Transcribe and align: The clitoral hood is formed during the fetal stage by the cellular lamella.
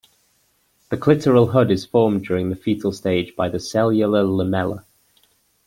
The 0.89 0.97
clitoral 0.97 1.51
hood 1.53 1.69
is 1.69 1.85
formed 1.85 2.25
during 2.25 2.49
the 2.49 2.55
fetal 2.55 2.91
stage 2.91 3.35
by 3.35 3.49
the 3.49 3.59
cellular 3.59 4.23
lamella. 4.23 4.83